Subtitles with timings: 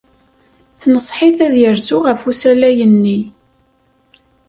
[0.79, 3.19] Tenṣeḥ-it ad yerzu ɣef usalay-nni.